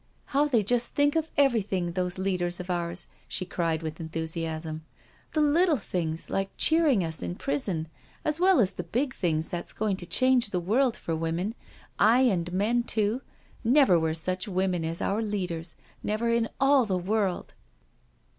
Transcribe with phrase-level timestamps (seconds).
[0.01, 0.03] ^"
[0.33, 4.83] How they just think of everything, those leaders of ours," she cried with enthusiasm."
[5.33, 7.87] The little things, like cheering us in prison,
[8.25, 11.53] as well as the big things that's going to change the world for women—
[12.15, 13.21] aye, and men too.
[13.63, 15.75] Never were such women as our leaders—
[16.11, 17.53] never in all the world."